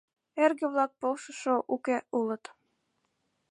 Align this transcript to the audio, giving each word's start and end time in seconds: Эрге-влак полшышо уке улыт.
Эрге-влак 0.43 0.91
полшышо 1.01 1.55
уке 1.73 1.97
улыт. 2.17 2.43